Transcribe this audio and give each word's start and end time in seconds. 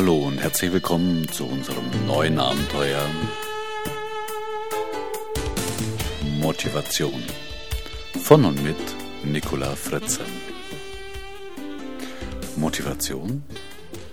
Hallo 0.00 0.16
und 0.16 0.38
herzlich 0.38 0.72
willkommen 0.72 1.28
zu 1.28 1.44
unserem 1.44 1.84
neuen 2.06 2.38
Abenteuer 2.38 3.06
Motivation 6.40 7.22
von 8.22 8.46
und 8.46 8.64
mit 8.64 8.78
Nicola 9.24 9.76
Fritze. 9.76 10.22
Motivation? 12.56 13.44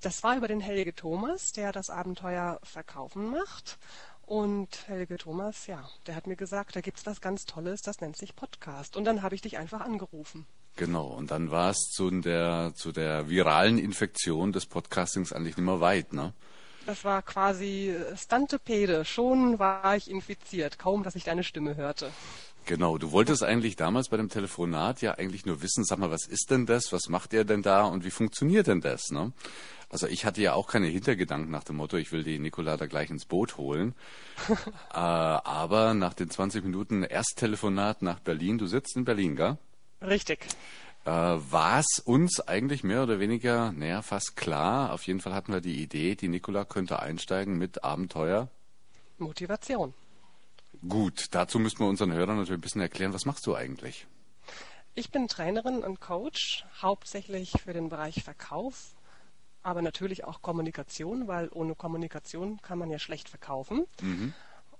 Das 0.00 0.22
war 0.22 0.36
über 0.36 0.46
den 0.46 0.60
Helge 0.60 0.94
Thomas, 0.94 1.50
der 1.50 1.72
das 1.72 1.90
Abenteuer 1.90 2.60
Verkaufen 2.62 3.32
macht. 3.32 3.78
Und 4.26 4.68
Helge 4.86 5.18
Thomas, 5.18 5.66
ja, 5.66 5.90
der 6.06 6.14
hat 6.14 6.28
mir 6.28 6.36
gesagt, 6.36 6.76
da 6.76 6.80
gibt 6.80 6.98
es 6.98 7.06
was 7.06 7.20
ganz 7.20 7.46
Tolles, 7.46 7.82
das 7.82 8.00
nennt 8.00 8.16
sich 8.16 8.36
Podcast. 8.36 8.96
Und 8.96 9.06
dann 9.06 9.22
habe 9.22 9.34
ich 9.34 9.40
dich 9.40 9.58
einfach 9.58 9.80
angerufen. 9.80 10.46
Genau, 10.76 11.08
und 11.08 11.32
dann 11.32 11.50
war 11.50 11.70
es 11.70 11.90
zu 11.90 12.12
der, 12.12 12.74
zu 12.76 12.92
der 12.92 13.28
viralen 13.28 13.76
Infektion 13.76 14.52
des 14.52 14.66
Podcastings 14.66 15.32
eigentlich 15.32 15.56
nicht 15.56 15.66
mehr 15.66 15.80
weit, 15.80 16.12
ne? 16.12 16.32
Das 16.86 17.04
war 17.04 17.22
quasi 17.22 17.94
Stantepede. 18.16 19.04
Schon 19.04 19.60
war 19.60 19.96
ich 19.96 20.10
infiziert, 20.10 20.78
kaum 20.78 21.04
dass 21.04 21.14
ich 21.14 21.22
deine 21.22 21.44
Stimme 21.44 21.76
hörte. 21.76 22.10
Genau, 22.66 22.96
du 22.96 23.10
wolltest 23.10 23.42
eigentlich 23.42 23.76
damals 23.76 24.08
bei 24.08 24.16
dem 24.16 24.28
Telefonat 24.28 25.02
ja 25.02 25.14
eigentlich 25.14 25.46
nur 25.46 25.62
wissen, 25.62 25.84
sag 25.84 25.98
mal, 25.98 26.10
was 26.10 26.26
ist 26.26 26.50
denn 26.50 26.64
das, 26.66 26.92
was 26.92 27.08
macht 27.08 27.34
er 27.34 27.44
denn 27.44 27.62
da 27.62 27.84
und 27.84 28.04
wie 28.04 28.10
funktioniert 28.10 28.68
denn 28.68 28.80
das, 28.80 29.10
ne? 29.10 29.32
Also 29.90 30.06
ich 30.06 30.24
hatte 30.24 30.40
ja 30.40 30.54
auch 30.54 30.68
keine 30.68 30.86
Hintergedanken 30.86 31.50
nach 31.50 31.64
dem 31.64 31.76
Motto, 31.76 31.98
ich 31.98 32.12
will 32.12 32.24
die 32.24 32.38
Nikola 32.38 32.78
da 32.78 32.86
gleich 32.86 33.10
ins 33.10 33.26
Boot 33.26 33.58
holen. 33.58 33.94
äh, 34.48 34.96
aber 34.96 35.92
nach 35.92 36.14
den 36.14 36.30
20 36.30 36.64
Minuten 36.64 37.02
Ersttelefonat 37.02 38.00
nach 38.00 38.18
Berlin, 38.20 38.56
du 38.56 38.66
sitzt 38.66 38.96
in 38.96 39.04
Berlin, 39.04 39.36
gell? 39.36 39.58
Richtig. 40.00 40.46
Äh, 41.04 41.10
war 41.10 41.80
es 41.80 41.98
uns 41.98 42.40
eigentlich 42.40 42.84
mehr 42.84 43.02
oder 43.02 43.18
weniger, 43.18 43.72
naja, 43.72 44.00
fast 44.02 44.36
klar. 44.36 44.92
Auf 44.92 45.06
jeden 45.06 45.20
Fall 45.20 45.34
hatten 45.34 45.52
wir 45.52 45.60
die 45.60 45.82
Idee, 45.82 46.14
die 46.14 46.28
Nikola 46.28 46.64
könnte 46.64 47.00
einsteigen 47.00 47.58
mit 47.58 47.84
Abenteuer. 47.84 48.48
Motivation. 49.18 49.92
Gut, 50.88 51.26
dazu 51.30 51.58
müssen 51.58 51.78
wir 51.78 51.86
unseren 51.86 52.12
Hörern 52.12 52.36
natürlich 52.36 52.58
ein 52.58 52.62
bisschen 52.62 52.80
erklären, 52.80 53.12
was 53.12 53.24
machst 53.24 53.46
du 53.46 53.54
eigentlich? 53.54 54.06
Ich 54.94 55.10
bin 55.10 55.28
Trainerin 55.28 55.84
und 55.84 56.00
Coach, 56.00 56.66
hauptsächlich 56.80 57.52
für 57.62 57.72
den 57.72 57.88
Bereich 57.88 58.22
Verkauf, 58.24 58.94
aber 59.62 59.80
natürlich 59.80 60.24
auch 60.24 60.42
Kommunikation, 60.42 61.28
weil 61.28 61.48
ohne 61.52 61.74
Kommunikation 61.74 62.60
kann 62.62 62.78
man 62.78 62.90
ja 62.90 62.98
schlecht 62.98 63.28
verkaufen. 63.28 63.86
Mhm. 64.00 64.34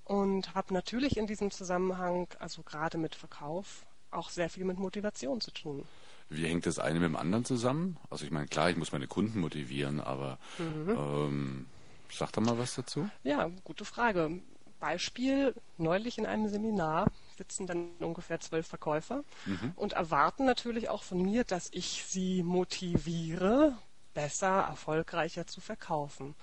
Und 0.05 0.55
habe 0.55 0.75
natürlich 0.75 1.17
in 1.17 1.29
diesem 1.29 1.51
Zusammenhang, 1.53 2.27
also 2.41 2.63
gerade 2.63 2.99
mit 2.99 3.15
Verkauf, 3.15 3.87
auch 4.11 4.29
sehr 4.29 4.51
viel 4.51 4.65
mit 4.65 4.79
Motivation 4.79 5.41
zu 5.41 5.53
tun. 5.53 5.87
Wie 6.29 6.47
hängt 6.47 6.67
das 6.67 6.79
eine 6.79 6.99
mit 6.99 7.09
dem 7.09 7.17
anderen 7.17 7.45
zusammen? 7.45 7.97
Also 8.11 8.25
ich 8.25 8.31
meine, 8.31 8.49
klar, 8.49 8.69
ich 8.71 8.77
muss 8.77 8.93
meine 8.93 9.07
Kunden 9.07 9.41
motivieren, 9.41 10.01
aber 10.01 10.39
mhm. 10.59 10.91
ähm, 10.91 11.67
sag 12.11 12.33
doch 12.33 12.43
mal 12.43 12.59
was 12.59 12.75
dazu. 12.75 13.09
Ja, 13.23 13.51
gute 13.65 13.85
Frage. 13.85 14.41
Beispiel, 14.83 15.55
neulich 15.79 16.19
in 16.19 16.27
einem 16.27 16.49
Seminar 16.49 17.07
sitzen 17.39 17.69
dann 17.69 17.93
ungefähr 18.01 18.41
zwölf 18.41 18.67
Verkäufer 18.67 19.23
mhm. 19.47 19.73
und 19.77 19.93
erwarten 19.93 20.45
natürlich 20.45 20.89
auch 20.89 21.05
von 21.05 21.23
mir, 21.23 21.45
dass 21.45 21.69
ich 21.71 22.05
sie 22.05 22.43
motiviere, 22.43 23.79
besser, 24.13 24.63
erfolgreicher 24.63 25.47
zu 25.47 25.61
verkaufen. 25.61 26.35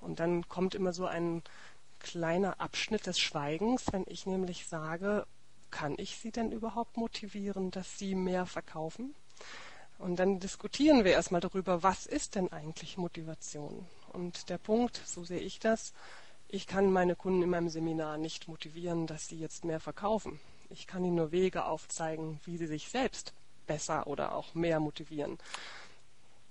Und 0.00 0.20
dann 0.20 0.48
kommt 0.48 0.76
immer 0.76 0.92
so 0.92 1.06
ein 1.06 1.42
kleiner 1.98 2.60
Abschnitt 2.60 3.04
des 3.06 3.18
Schweigens, 3.18 3.86
wenn 3.90 4.04
ich 4.06 4.26
nämlich 4.26 4.68
sage, 4.68 5.26
kann 5.72 5.96
ich 5.98 6.18
sie 6.18 6.30
denn 6.30 6.52
überhaupt 6.52 6.96
motivieren, 6.96 7.72
dass 7.72 7.98
sie 7.98 8.14
mehr 8.14 8.46
verkaufen? 8.46 9.16
Und 9.98 10.20
dann 10.20 10.38
diskutieren 10.38 11.04
wir 11.04 11.14
erstmal 11.14 11.40
darüber, 11.40 11.82
was 11.82 12.06
ist 12.06 12.36
denn 12.36 12.52
eigentlich 12.52 12.96
Motivation? 12.96 13.84
Und 14.12 14.50
der 14.50 14.58
Punkt, 14.58 15.02
so 15.04 15.24
sehe 15.24 15.40
ich 15.40 15.58
das, 15.58 15.92
ich 16.48 16.66
kann 16.66 16.90
meine 16.90 17.14
Kunden 17.14 17.42
in 17.42 17.50
meinem 17.50 17.68
Seminar 17.68 18.18
nicht 18.18 18.48
motivieren, 18.48 19.06
dass 19.06 19.28
sie 19.28 19.38
jetzt 19.38 19.64
mehr 19.64 19.80
verkaufen. 19.80 20.40
Ich 20.70 20.86
kann 20.86 21.04
ihnen 21.04 21.16
nur 21.16 21.32
Wege 21.32 21.64
aufzeigen, 21.64 22.40
wie 22.44 22.56
sie 22.56 22.66
sich 22.66 22.88
selbst 22.88 23.32
besser 23.66 24.06
oder 24.06 24.34
auch 24.34 24.54
mehr 24.54 24.80
motivieren. 24.80 25.38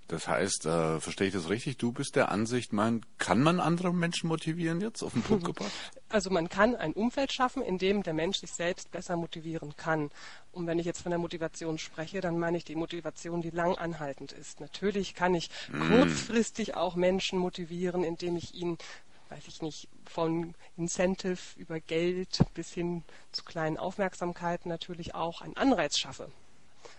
Das 0.08 0.26
heißt, 0.26 0.64
äh, 0.64 1.00
verstehe 1.00 1.26
ich 1.26 1.34
das 1.34 1.50
richtig? 1.50 1.76
Du 1.76 1.92
bist 1.92 2.16
der 2.16 2.30
Ansicht, 2.30 2.72
man 2.72 3.04
kann 3.18 3.42
man 3.42 3.60
andere 3.60 3.92
Menschen 3.92 4.28
motivieren 4.28 4.80
jetzt 4.80 5.02
auf 5.02 5.12
den 5.12 5.22
Punkt 5.22 5.44
gebracht? 5.44 5.70
Also 6.08 6.30
man 6.30 6.48
kann 6.48 6.74
ein 6.74 6.94
Umfeld 6.94 7.30
schaffen, 7.30 7.62
in 7.62 7.76
dem 7.76 8.02
der 8.02 8.14
Mensch 8.14 8.38
sich 8.38 8.50
selbst 8.50 8.90
besser 8.90 9.16
motivieren 9.16 9.76
kann. 9.76 10.10
Und 10.50 10.66
wenn 10.66 10.78
ich 10.78 10.86
jetzt 10.86 11.02
von 11.02 11.10
der 11.10 11.18
Motivation 11.18 11.76
spreche, 11.76 12.22
dann 12.22 12.38
meine 12.38 12.56
ich 12.56 12.64
die 12.64 12.74
Motivation, 12.74 13.42
die 13.42 13.50
lang 13.50 13.76
anhaltend 13.76 14.32
ist. 14.32 14.60
Natürlich 14.60 15.14
kann 15.14 15.34
ich 15.34 15.50
mm. 15.70 15.88
kurzfristig 15.88 16.74
auch 16.74 16.96
Menschen 16.96 17.38
motivieren, 17.38 18.02
indem 18.02 18.36
ich 18.36 18.54
ihnen 18.54 18.78
weiß 19.28 19.46
ich 19.48 19.62
nicht, 19.62 19.88
von 20.06 20.54
Incentive 20.76 21.38
über 21.56 21.80
Geld 21.80 22.44
bis 22.54 22.72
hin 22.72 23.04
zu 23.32 23.44
kleinen 23.44 23.76
Aufmerksamkeiten 23.76 24.68
natürlich 24.68 25.14
auch 25.14 25.40
einen 25.40 25.56
Anreiz 25.56 25.98
schaffe. 25.98 26.30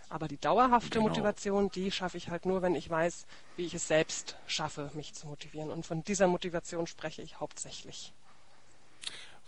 Aber 0.10 0.28
die 0.28 0.38
dauerhafte 0.38 0.98
genau. 0.98 1.10
Motivation, 1.10 1.70
die 1.70 1.92
schaffe 1.92 2.18
ich 2.18 2.30
halt 2.30 2.46
nur, 2.46 2.62
wenn 2.62 2.76
ich 2.76 2.90
weiß, 2.90 3.26
wie 3.58 3.66
ich 3.66 3.74
es 3.74 3.88
selbst 3.88 4.38
schaffe, 4.48 4.90
mich 4.94 5.14
zu 5.14 5.28
motivieren. 5.28 5.70
Und 5.70 5.86
von 5.86 6.04
dieser 6.04 6.28
Motivation 6.28 6.88
spreche 6.88 7.22
ich 7.22 7.40
hauptsächlich. 7.40 8.14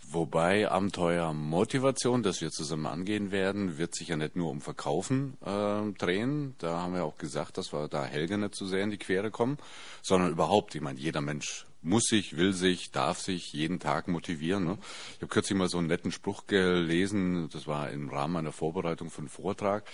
Wobei 0.08 0.70
Abenteuer 0.70 1.32
Motivation, 1.32 2.22
das 2.22 2.40
wir 2.40 2.50
zusammen 2.50 2.86
angehen 2.86 3.30
werden, 3.30 3.78
wird 3.78 3.94
sich 3.94 4.08
ja 4.08 4.16
nicht 4.16 4.36
nur 4.36 4.50
um 4.50 4.60
Verkaufen 4.60 5.38
äh, 5.44 5.92
drehen. 5.98 6.54
Da 6.58 6.82
haben 6.82 6.94
wir 6.94 7.04
auch 7.04 7.16
gesagt, 7.16 7.56
dass 7.56 7.72
wir 7.72 7.88
da 7.88 8.04
Helge 8.04 8.36
nicht 8.36 8.54
zu 8.54 8.66
sehr 8.66 8.82
in 8.82 8.90
die 8.90 8.98
Quere 8.98 9.30
kommen, 9.30 9.58
sondern 10.02 10.30
überhaupt, 10.30 10.74
ich 10.74 10.82
meine, 10.82 10.98
jeder 10.98 11.20
Mensch 11.20 11.66
muss 11.80 12.04
sich, 12.04 12.36
will 12.36 12.52
sich, 12.52 12.92
darf 12.92 13.20
sich 13.20 13.52
jeden 13.52 13.80
Tag 13.80 14.06
motivieren. 14.06 14.64
Ne? 14.64 14.78
Ich 15.14 15.22
habe 15.22 15.28
kürzlich 15.28 15.58
mal 15.58 15.68
so 15.68 15.78
einen 15.78 15.88
netten 15.88 16.12
Spruch 16.12 16.46
gelesen, 16.46 17.48
das 17.52 17.66
war 17.66 17.90
im 17.90 18.08
Rahmen 18.08 18.36
einer 18.36 18.52
Vorbereitung 18.52 19.10
für 19.10 19.18
einen 19.18 19.28
Vortrag 19.28 19.84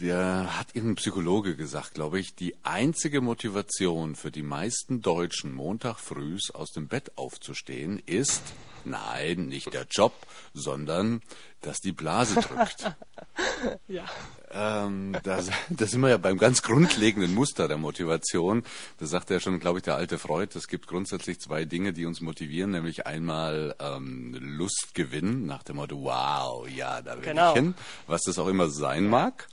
der 0.00 0.56
hat 0.56 0.76
irgendein 0.76 0.96
Psychologe 0.96 1.56
gesagt, 1.56 1.94
glaube 1.94 2.20
ich, 2.20 2.34
die 2.34 2.54
einzige 2.62 3.20
Motivation 3.20 4.14
für 4.14 4.30
die 4.30 4.44
meisten 4.44 5.02
Deutschen 5.02 5.52
Montag 5.52 5.98
frühs 5.98 6.52
aus 6.52 6.70
dem 6.70 6.86
Bett 6.86 7.18
aufzustehen 7.18 8.00
ist, 8.06 8.42
nein, 8.88 9.46
nicht 9.46 9.72
der 9.72 9.86
Job, 9.90 10.12
sondern 10.54 11.22
dass 11.60 11.78
die 11.80 11.92
Blase 11.92 12.40
drückt. 12.40 12.94
ja. 13.88 14.04
Ähm, 14.50 15.14
da, 15.22 15.40
da 15.68 15.86
sind 15.86 16.00
wir 16.00 16.08
ja 16.08 16.16
beim 16.16 16.38
ganz 16.38 16.62
grundlegenden 16.62 17.34
Muster 17.34 17.68
der 17.68 17.76
Motivation. 17.76 18.64
Das 18.98 19.10
sagt 19.10 19.30
ja 19.30 19.40
schon, 19.40 19.60
glaube 19.60 19.78
ich, 19.78 19.84
der 19.84 19.96
alte 19.96 20.18
Freud. 20.18 20.56
Es 20.56 20.68
gibt 20.68 20.86
grundsätzlich 20.86 21.40
zwei 21.40 21.64
Dinge, 21.64 21.92
die 21.92 22.06
uns 22.06 22.20
motivieren, 22.20 22.70
nämlich 22.70 23.06
einmal 23.06 23.74
ähm, 23.78 24.34
Lustgewinn 24.40 25.46
nach 25.46 25.62
dem 25.64 25.76
Motto, 25.76 26.02
wow, 26.02 26.66
ja, 26.68 27.02
da 27.02 27.16
will 27.16 27.22
genau. 27.22 27.50
ich 27.50 27.56
hin, 27.56 27.74
was 28.06 28.22
das 28.22 28.38
auch 28.38 28.48
immer 28.48 28.70
sein 28.70 29.06
mag. 29.06 29.48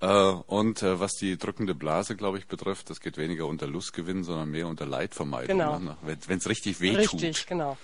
Äh, 0.00 0.06
und 0.08 0.82
äh, 0.82 1.00
was 1.00 1.12
die 1.12 1.38
drückende 1.38 1.74
Blase, 1.74 2.16
glaube 2.16 2.38
ich, 2.38 2.46
betrifft, 2.46 2.90
das 2.90 3.00
geht 3.00 3.16
weniger 3.16 3.46
unter 3.46 3.66
Lustgewinn, 3.66 4.24
sondern 4.24 4.50
mehr 4.50 4.66
unter 4.66 4.84
Leidvermeidung. 4.84 5.58
Genau. 5.58 5.78
Ne? 5.78 5.96
Wenn 6.02 6.38
es 6.38 6.48
richtig 6.48 6.80
wehtut. 6.80 7.14
Richtig, 7.14 7.46
genau. 7.46 7.78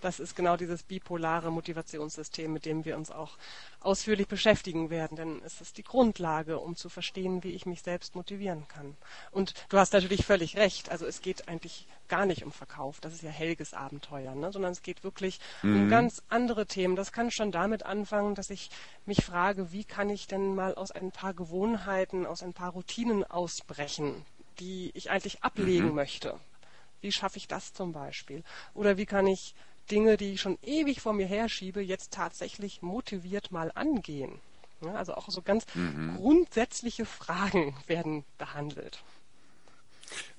Das 0.00 0.20
ist 0.20 0.36
genau 0.36 0.56
dieses 0.56 0.82
bipolare 0.82 1.50
Motivationssystem, 1.50 2.52
mit 2.52 2.64
dem 2.64 2.84
wir 2.84 2.96
uns 2.96 3.10
auch 3.10 3.36
ausführlich 3.80 4.28
beschäftigen 4.28 4.90
werden, 4.90 5.16
denn 5.16 5.40
es 5.44 5.60
ist 5.60 5.78
die 5.78 5.82
Grundlage, 5.82 6.58
um 6.58 6.76
zu 6.76 6.88
verstehen, 6.88 7.42
wie 7.42 7.52
ich 7.52 7.66
mich 7.66 7.82
selbst 7.82 8.14
motivieren 8.14 8.68
kann. 8.68 8.96
Und 9.30 9.54
du 9.68 9.78
hast 9.78 9.92
natürlich 9.92 10.24
völlig 10.24 10.56
recht. 10.56 10.90
Also 10.90 11.06
es 11.06 11.22
geht 11.22 11.48
eigentlich 11.48 11.86
gar 12.08 12.26
nicht 12.26 12.44
um 12.44 12.52
Verkauf. 12.52 13.00
Das 13.00 13.14
ist 13.14 13.22
ja 13.22 13.30
Helges 13.30 13.72
Abenteuer, 13.72 14.34
ne? 14.34 14.52
sondern 14.52 14.72
es 14.72 14.82
geht 14.82 15.02
wirklich 15.04 15.40
mhm. 15.62 15.82
um 15.82 15.88
ganz 15.88 16.22
andere 16.28 16.66
Themen. 16.66 16.96
Das 16.96 17.12
kann 17.12 17.30
schon 17.30 17.52
damit 17.52 17.84
anfangen, 17.84 18.34
dass 18.34 18.50
ich 18.50 18.70
mich 19.06 19.24
frage, 19.24 19.72
wie 19.72 19.84
kann 19.84 20.10
ich 20.10 20.26
denn 20.26 20.54
mal 20.54 20.74
aus 20.74 20.90
ein 20.90 21.12
paar 21.12 21.32
Gewohnheiten, 21.32 22.26
aus 22.26 22.42
ein 22.42 22.52
paar 22.52 22.72
Routinen 22.72 23.24
ausbrechen, 23.24 24.26
die 24.58 24.90
ich 24.94 25.10
eigentlich 25.10 25.42
ablegen 25.42 25.88
mhm. 25.88 25.94
möchte. 25.94 26.38
Wie 27.00 27.12
schaffe 27.12 27.38
ich 27.38 27.48
das 27.48 27.72
zum 27.72 27.92
Beispiel? 27.92 28.42
Oder 28.74 28.98
wie 28.98 29.06
kann 29.06 29.26
ich 29.26 29.54
Dinge, 29.90 30.16
die 30.16 30.34
ich 30.34 30.40
schon 30.40 30.58
ewig 30.62 31.00
vor 31.00 31.12
mir 31.12 31.26
herschiebe, 31.26 31.80
jetzt 31.80 32.12
tatsächlich 32.12 32.82
motiviert 32.82 33.50
mal 33.50 33.70
angehen. 33.74 34.40
Ja, 34.82 34.94
also 34.94 35.14
auch 35.14 35.28
so 35.28 35.42
ganz 35.42 35.66
mhm. 35.74 36.16
grundsätzliche 36.16 37.04
Fragen 37.04 37.76
werden 37.86 38.24
behandelt. 38.38 39.02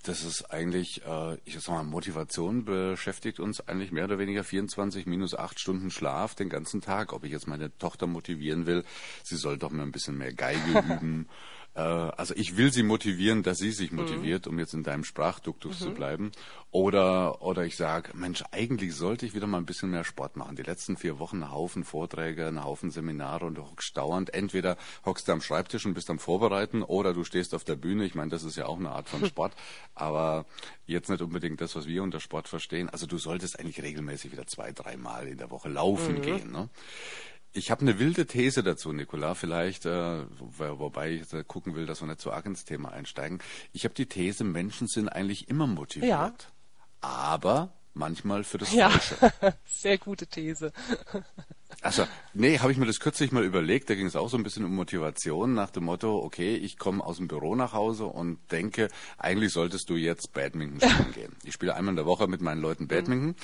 Das 0.04 0.24
ist 0.24 0.46
eigentlich, 0.52 1.06
äh, 1.06 1.38
ich 1.46 1.60
sag 1.60 1.76
mal, 1.76 1.84
Motivation 1.84 2.66
beschäftigt 2.66 3.40
uns 3.40 3.62
eigentlich 3.68 3.92
mehr 3.92 4.06
oder 4.06 4.18
weniger 4.18 4.44
24 4.44 5.06
minus 5.06 5.36
8 5.36 5.60
Stunden 5.60 5.92
Schlaf 5.92 6.34
den 6.34 6.50
ganzen 6.50 6.82
Tag. 6.82 7.14
Ob 7.14 7.24
ich 7.24 7.32
jetzt 7.32 7.48
meine 7.48 7.76
Tochter 7.78 8.08
motivieren 8.08 8.66
will, 8.66 8.84
sie 9.24 9.38
soll 9.38 9.58
doch 9.58 9.70
mal 9.70 9.84
ein 9.84 9.92
bisschen 9.92 10.18
mehr 10.18 10.34
Geige 10.34 10.80
üben 10.80 11.30
also 11.80 12.34
ich 12.36 12.58
will 12.58 12.74
sie 12.74 12.84
motivieren, 12.84 13.44
dass 13.44 13.58
sie 13.60 13.72
sich 13.72 13.92
mhm. 13.92 14.00
motiviert, 14.00 14.46
mhm. 14.46 14.54
um 14.54 14.60
jetzt 14.60 14.74
in 14.74 14.84
deinem 14.84 15.04
Sprachduktus 15.04 15.80
mhm. 15.80 15.84
zu 15.84 15.92
bleiben. 15.92 16.32
Oder, 16.72 17.42
oder 17.42 17.66
ich 17.66 17.76
sage, 17.76 18.12
Mensch, 18.14 18.44
eigentlich 18.52 18.96
sollte 18.96 19.26
ich 19.26 19.34
wieder 19.34 19.48
mal 19.48 19.58
ein 19.58 19.66
bisschen 19.66 19.90
mehr 19.90 20.06
Sport 20.06 20.38
machen. 20.38 20.56
Die 20.56 20.64
letzten 20.64 20.96
vier 20.96 21.20
Wochen 21.20 21.44
ein 21.44 21.52
Haufen 21.52 21.84
Vorträge, 21.84 22.48
ein 22.48 22.64
Haufen 22.64 22.92
Seminare 22.92 23.46
und 23.46 23.56
du 23.56 23.64
hockst 23.64 23.96
dauernd. 23.98 24.34
Entweder 24.34 24.78
hockst 25.06 25.28
du 25.28 25.34
am 25.34 25.42
Schreibtisch 25.42 25.86
und 25.86 25.94
bist 25.94 26.10
am 26.10 26.20
Vorbereiten 26.20 26.82
oder 26.82 27.14
du 27.14 27.26
stehst 27.26 27.54
auf 27.54 27.66
der 27.66 27.76
Bühne. 27.76 28.06
Ich 28.06 28.16
meine, 28.16 28.32
das 28.32 28.44
ist 28.44 28.56
ja 28.56 28.68
auch 28.68 28.80
eine 28.80 28.92
Art 28.92 29.10
von 29.10 29.26
Sport, 29.26 29.54
aber 29.96 30.46
jetzt 30.86 31.10
nicht 31.10 31.22
unbedingt 31.22 31.60
das, 31.60 31.76
was 31.76 31.88
wir 31.88 32.04
unter 32.04 32.22
Sport 32.22 32.48
verstehen. 32.48 32.90
Also 32.90 33.06
du 33.06 33.18
solltest 33.18 33.60
eigentlich 33.60 33.82
regelmäßig 33.82 34.32
wieder 34.32 34.48
zwei, 34.48 34.72
dreimal 34.72 35.28
in 35.28 35.38
der 35.38 35.52
Woche 35.52 35.68
laufen 35.68 36.16
mhm. 36.16 36.22
gehen. 36.22 36.52
Ne? 36.52 36.70
Ich 37.54 37.70
habe 37.70 37.82
eine 37.82 38.00
wilde 38.00 38.26
These 38.26 38.64
dazu, 38.64 38.94
Nicola, 38.94 39.36
vielleicht, 39.36 39.86
äh, 39.86 40.24
wobei 40.40 41.12
ich 41.12 41.48
gucken 41.48 41.76
will, 41.76 41.86
dass 41.86 42.02
wir 42.02 42.08
nicht 42.08 42.22
zu 42.22 42.32
arg 42.32 42.46
ins 42.46 42.64
Thema 42.64 42.94
einsteigen. 42.94 43.40
Ich 43.74 43.84
habe 43.84 43.94
die 43.94 44.06
These, 44.06 44.44
Menschen 44.44 44.88
sind 44.88 45.10
eigentlich 45.10 45.50
immer 45.50 45.68
motiviert. 45.68 46.10
Ja. 46.10 46.34
Aber 47.02 47.74
manchmal 47.94 48.44
für 48.44 48.58
das 48.58 48.74
ja. 48.74 48.90
Falsche. 48.90 49.58
Sehr 49.66 49.98
gute 49.98 50.28
These. 50.28 50.72
Also, 51.80 52.06
nee, 52.34 52.60
habe 52.60 52.72
ich 52.72 52.78
mir 52.78 52.86
das 52.86 53.00
kürzlich 53.00 53.32
mal 53.32 53.44
überlegt. 53.44 53.90
Da 53.90 53.96
ging 53.96 54.06
es 54.06 54.16
auch 54.16 54.30
so 54.30 54.38
ein 54.38 54.44
bisschen 54.44 54.66
um 54.66 54.76
Motivation 54.76 55.54
nach 55.54 55.72
dem 55.72 55.86
Motto, 55.86 56.22
okay, 56.22 56.56
ich 56.56 56.78
komme 56.78 57.04
aus 57.04 57.18
dem 57.18 57.28
Büro 57.28 57.56
nach 57.56 57.74
Hause 57.74 58.06
und 58.06 58.40
denke, 58.52 58.90
eigentlich 59.18 59.54
solltest 59.54 59.90
du 59.90 59.96
jetzt 59.96 60.34
Badminton 60.34 60.88
spielen 60.88 61.12
gehen. 61.16 61.36
Ich 61.44 61.54
spiele 61.54 61.74
einmal 61.74 61.94
in 61.94 61.96
der 61.96 62.06
Woche 62.06 62.28
mit 62.28 62.42
meinen 62.42 62.62
Leuten 62.62 62.88
Badminton. 62.88 63.30
Mhm. 63.30 63.36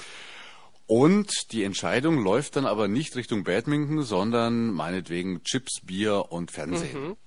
Und 0.88 1.52
die 1.52 1.64
Entscheidung 1.64 2.24
läuft 2.24 2.56
dann 2.56 2.66
aber 2.66 2.88
nicht 2.88 3.16
Richtung 3.18 3.44
Badminton, 3.44 4.04
sondern 4.04 4.72
meinetwegen 4.72 5.44
Chips, 5.44 5.82
Bier 5.84 6.32
und 6.32 6.50
Fernsehen. 6.50 7.10
Mhm. 7.10 7.18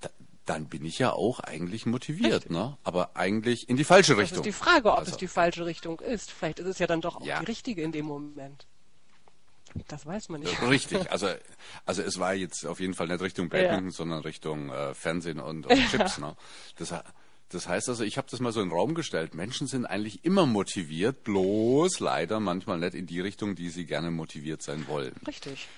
Da, 0.00 0.10
dann 0.44 0.66
bin 0.66 0.84
ich 0.84 0.98
ja 0.98 1.12
auch 1.12 1.40
eigentlich 1.40 1.86
motiviert, 1.86 2.50
ne? 2.50 2.76
Aber 2.84 3.16
eigentlich 3.16 3.70
in 3.70 3.78
die 3.78 3.84
falsche 3.84 4.18
Richtung. 4.18 4.38
Das 4.38 4.46
ist 4.46 4.54
die 4.54 4.64
Frage, 4.64 4.92
ob 4.92 4.98
also. 4.98 5.12
es 5.12 5.16
die 5.16 5.28
falsche 5.28 5.64
Richtung 5.64 5.98
ist. 6.00 6.30
Vielleicht 6.30 6.58
ist 6.58 6.66
es 6.66 6.78
ja 6.78 6.86
dann 6.86 7.00
doch 7.00 7.16
auch 7.16 7.24
ja. 7.24 7.40
die 7.40 7.46
richtige 7.46 7.82
in 7.82 7.92
dem 7.92 8.04
Moment. 8.04 8.66
Das 9.88 10.04
weiß 10.04 10.28
man 10.28 10.40
nicht. 10.40 10.60
Richtig, 10.62 11.10
also 11.10 11.28
also 11.86 12.02
es 12.02 12.18
war 12.18 12.34
jetzt 12.34 12.66
auf 12.66 12.80
jeden 12.80 12.94
Fall 12.94 13.06
nicht 13.06 13.20
Richtung 13.20 13.48
Badminton, 13.50 13.86
ja. 13.86 13.92
sondern 13.92 14.20
Richtung 14.20 14.70
äh, 14.70 14.94
Fernsehen 14.94 15.40
und, 15.40 15.66
und 15.66 15.76
Chips. 15.90 16.18
Ne? 16.18 16.36
Das, 16.76 16.92
das 17.50 17.68
heißt 17.68 17.88
also, 17.88 18.04
ich 18.04 18.16
habe 18.16 18.28
das 18.30 18.40
mal 18.40 18.52
so 18.52 18.60
in 18.60 18.68
den 18.68 18.76
Raum 18.76 18.94
gestellt. 18.94 19.34
Menschen 19.34 19.66
sind 19.66 19.84
eigentlich 19.84 20.24
immer 20.24 20.46
motiviert, 20.46 21.24
bloß 21.24 22.00
leider 22.00 22.40
manchmal 22.40 22.78
nicht 22.78 22.94
in 22.94 23.06
die 23.06 23.20
Richtung, 23.20 23.56
die 23.56 23.70
sie 23.70 23.86
gerne 23.86 24.10
motiviert 24.10 24.62
sein 24.62 24.86
wollen. 24.88 25.14
Richtig. 25.26 25.68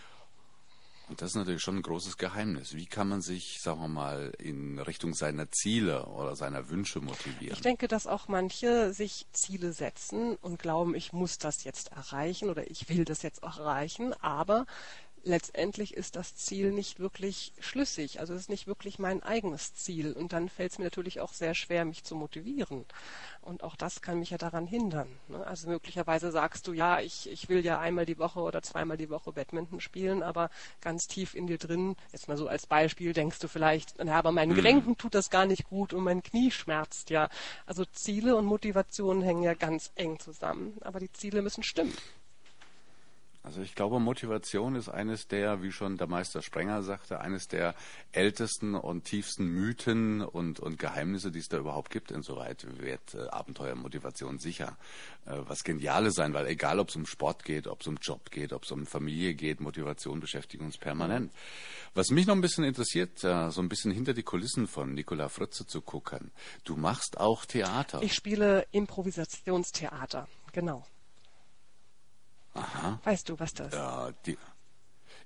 Und 1.09 1.21
das 1.21 1.31
ist 1.31 1.37
natürlich 1.37 1.63
schon 1.63 1.77
ein 1.77 1.83
großes 1.83 2.17
Geheimnis. 2.17 2.75
Wie 2.75 2.87
kann 2.87 3.09
man 3.09 3.21
sich, 3.21 3.59
sagen 3.61 3.81
wir 3.81 3.89
mal, 3.89 4.33
in 4.39 4.79
Richtung 4.79 5.15
seiner 5.15 5.51
Ziele 5.51 6.07
oder 6.07 6.37
seiner 6.37 6.69
Wünsche 6.69 7.01
motivieren? 7.01 7.55
Ich 7.55 7.61
denke, 7.61 7.89
dass 7.89 8.07
auch 8.07 8.29
manche 8.29 8.95
sich 8.95 9.27
Ziele 9.33 9.73
setzen 9.73 10.37
und 10.37 10.59
glauben, 10.59 10.95
ich 10.95 11.13
muss 11.13 11.39
das 11.39 11.65
jetzt 11.65 11.93
erreichen 11.93 12.51
oder 12.51 12.71
ich 12.71 12.89
will 12.89 13.05
das 13.05 13.23
jetzt 13.23 13.43
auch 13.43 13.59
erreichen, 13.59 14.15
aber 14.23 14.67
letztendlich 15.25 15.95
ist 15.95 16.17
das 16.17 16.35
Ziel 16.35 16.73
nicht 16.73 16.99
wirklich 16.99 17.53
schlüssig. 17.59 18.21
Also 18.21 18.35
es 18.35 18.43
ist 18.43 18.51
nicht 18.51 18.67
wirklich 18.67 18.99
mein 18.99 19.23
eigenes 19.23 19.75
Ziel. 19.75 20.13
Und 20.13 20.33
dann 20.33 20.49
fällt 20.49 20.73
es 20.73 20.79
mir 20.79 20.85
natürlich 20.85 21.21
auch 21.21 21.33
sehr 21.33 21.55
schwer, 21.55 21.85
mich 21.85 22.05
zu 22.05 22.15
motivieren. 22.15 22.85
Und 23.41 23.63
auch 23.63 23.77
das 23.77 24.03
kann 24.03 24.19
mich 24.19 24.31
ja 24.31 24.39
daran 24.39 24.67
hindern. 24.67 25.09
Ne? 25.29 25.47
Also 25.47 25.69
möglicherweise 25.69 26.31
sagst 26.31 26.67
du, 26.67 26.73
ja, 26.73 27.01
ich, 27.01 27.29
ich 27.31 27.49
will 27.49 27.65
ja 27.65 27.79
einmal 27.81 28.07
die 28.07 28.19
Woche 28.19 28.41
oder 28.41 28.63
zweimal 28.63 28.97
die 28.97 29.11
Woche 29.11 29.33
Badminton 29.33 29.81
spielen, 29.81 30.23
aber 30.23 30.51
ganz 30.81 31.07
tief 31.07 31.35
in 31.35 31.47
dir 31.47 31.59
drin, 31.59 31.97
jetzt 32.13 32.29
mal 32.29 32.37
so 32.37 32.49
als 32.49 32.67
Beispiel, 32.67 33.13
denkst 33.13 33.39
du 33.41 33.49
vielleicht, 33.49 33.95
na, 34.03 34.17
aber 34.19 34.33
meinen 34.33 34.53
mhm. 34.53 34.57
Gelenken 34.57 34.97
tut 34.97 35.15
das 35.15 35.31
gar 35.31 35.47
nicht 35.47 35.65
gut 35.65 35.93
und 35.93 36.05
mein 36.05 36.23
Knie 36.23 36.51
schmerzt 36.51 37.11
ja. 37.11 37.29
Also 37.67 37.85
Ziele 37.85 38.37
und 38.37 38.45
Motivation 38.45 39.23
hängen 39.23 39.43
ja 39.43 39.55
ganz 39.55 39.93
eng 39.95 40.19
zusammen. 40.19 40.77
Aber 40.81 41.01
die 41.01 41.13
Ziele 41.13 41.43
müssen 41.43 41.63
stimmen. 41.63 41.97
Also 43.45 43.61
ich 43.61 43.75
glaube, 43.75 43.99
Motivation 43.99 44.77
ist 44.77 44.89
eines 44.89 45.27
der, 45.27 45.63
wie 45.63 45.73
schon 45.73 45.99
der 45.99 46.07
Meister 46.07 46.43
Sprenger 46.43 46.85
sagte, 46.85 47.21
eines 47.21 47.49
der 47.49 47.75
ältesten 48.13 48.77
und 48.77 49.03
tiefsten 49.05 49.47
Mythen 49.47 50.23
und, 50.23 50.61
und 50.61 50.79
Geheimnisse, 50.79 51.33
die 51.33 51.41
es 51.41 51.49
da 51.49 51.59
überhaupt 51.59 51.91
gibt. 51.91 52.13
Insoweit 52.13 52.65
wird 52.79 53.15
äh, 53.15 53.27
Abenteuermotivation 53.29 54.39
sicher 54.39 54.77
äh, 55.27 55.39
was 55.49 55.65
Geniales 55.65 56.15
sein, 56.15 56.35
weil 56.35 56.47
egal, 56.47 56.79
ob 56.79 56.91
es 56.91 56.97
um 56.97 57.05
Sport 57.05 57.45
geht, 57.45 57.67
ob 57.67 57.81
es 57.81 57.89
um 57.89 57.97
Job 58.01 58.31
geht, 58.31 58.53
ob 58.53 58.63
es 58.63 58.71
um 58.71 58.87
Familie 58.87 59.35
geht, 59.35 59.61
Motivation 59.61 60.21
beschäftigt 60.21 60.63
uns 60.63 60.79
permanent. 60.79 61.33
Was 61.95 62.11
mich 62.11 62.27
noch 62.27 62.37
ein 62.37 62.41
bisschen 62.41 62.63
interessiert, 62.63 63.25
äh, 63.25 63.51
so 63.51 63.61
ein 63.61 63.69
bisschen 63.69 63.91
hinter 63.91 64.15
die 64.15 64.23
Kulissen 64.23 64.69
von 64.69 64.95
Nicola 64.95 65.29
Fritze 65.29 65.67
zu 65.67 65.81
gucken. 65.81 66.31
Du 66.63 66.77
machst 66.77 67.19
auch 67.19 67.45
Theater. 67.45 68.03
Ich 68.03 68.15
spiele 68.15 68.67
Improvisationstheater, 68.71 70.29
genau. 70.53 70.87
Aha. 72.55 73.01
Weißt 73.05 73.29
du, 73.29 73.39
was 73.39 73.55
das? 73.55 73.73
Ja, 73.73 74.11
die, 74.27 74.37